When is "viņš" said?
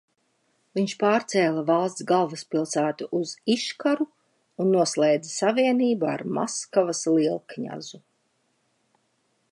0.77-0.93